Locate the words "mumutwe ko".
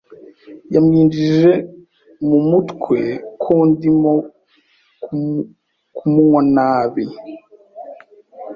2.27-3.53